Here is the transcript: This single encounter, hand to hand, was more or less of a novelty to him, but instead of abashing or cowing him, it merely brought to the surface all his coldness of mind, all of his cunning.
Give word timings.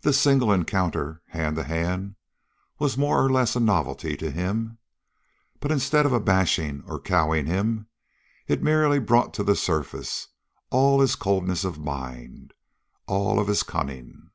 This 0.00 0.18
single 0.18 0.50
encounter, 0.52 1.22
hand 1.28 1.54
to 1.54 1.62
hand, 1.62 2.16
was 2.80 2.98
more 2.98 3.24
or 3.24 3.30
less 3.30 3.54
of 3.54 3.62
a 3.62 3.64
novelty 3.64 4.16
to 4.16 4.32
him, 4.32 4.78
but 5.60 5.70
instead 5.70 6.04
of 6.04 6.12
abashing 6.12 6.82
or 6.84 6.98
cowing 7.00 7.46
him, 7.46 7.86
it 8.48 8.60
merely 8.60 8.98
brought 8.98 9.32
to 9.34 9.44
the 9.44 9.54
surface 9.54 10.26
all 10.70 10.98
his 10.98 11.14
coldness 11.14 11.62
of 11.62 11.78
mind, 11.78 12.54
all 13.06 13.38
of 13.38 13.46
his 13.46 13.62
cunning. 13.62 14.30